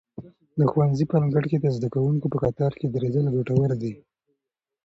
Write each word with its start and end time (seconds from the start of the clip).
د 0.57 0.59
ښوونځي 0.71 1.05
په 1.07 1.15
انګړ 1.23 1.43
کې 1.51 1.57
د 1.59 1.65
زده 1.75 1.87
کوونکو 1.93 2.25
په 2.33 2.37
کتار 2.43 2.71
کې 2.79 2.87
درېدل 2.95 3.25
ګټور 3.35 3.71
دي. 3.81 3.93